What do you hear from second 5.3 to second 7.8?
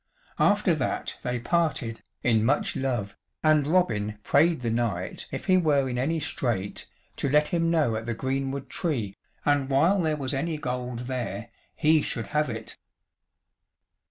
if he were in any strait "to let him